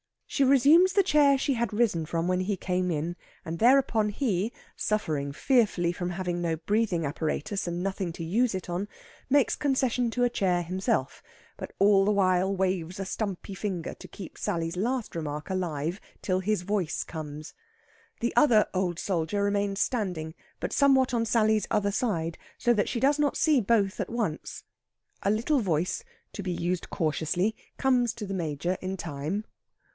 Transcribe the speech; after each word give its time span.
She 0.25 0.43
resumes 0.45 0.93
the 0.93 1.03
chair 1.03 1.37
she 1.37 1.55
had 1.55 1.73
risen 1.73 2.05
from 2.07 2.27
when 2.27 2.39
he 2.39 2.55
came 2.57 2.89
in, 2.89 3.17
and 3.45 3.59
thereupon 3.59 4.09
he, 4.09 4.51
suffering 4.77 5.31
fearfully 5.33 5.91
from 5.91 6.11
having 6.11 6.41
no 6.41 6.55
breathing 6.55 7.05
apparatus 7.05 7.67
and 7.67 7.83
nothing 7.83 8.11
to 8.13 8.23
use 8.23 8.55
it 8.55 8.67
on, 8.69 8.87
makes 9.29 9.55
concession 9.57 10.09
to 10.11 10.23
a 10.23 10.29
chair 10.29 10.63
himself, 10.63 11.21
but 11.57 11.73
all 11.77 12.05
the 12.05 12.13
while 12.13 12.51
waves 12.55 12.99
a 12.99 13.05
stumpy 13.05 13.53
finger 13.53 13.93
to 13.93 14.07
keep 14.07 14.37
Sally's 14.39 14.77
last 14.77 15.15
remark 15.15 15.49
alive 15.51 15.99
till 16.23 16.39
his 16.39 16.61
voice 16.63 17.03
comes. 17.03 17.53
The 18.21 18.33
other 18.35 18.65
old 18.73 18.97
soldier 18.97 19.43
remains 19.43 19.81
standing, 19.81 20.33
but 20.61 20.73
somewhat 20.73 21.13
on 21.13 21.25
Sally's 21.25 21.67
other 21.69 21.91
side, 21.91 22.37
so 22.57 22.73
that 22.73 22.89
she 22.89 23.01
does 23.01 23.19
not 23.19 23.37
see 23.37 23.59
both 23.61 23.99
at 23.99 24.09
once. 24.09 24.63
A 25.21 25.29
little 25.29 25.59
voice, 25.59 26.03
to 26.33 26.41
be 26.41 26.53
used 26.53 26.89
cautiously, 26.89 27.53
comes 27.77 28.13
to 28.13 28.25
the 28.25 28.33
Major 28.33 28.77
in 28.81 28.95
time. 28.97 29.43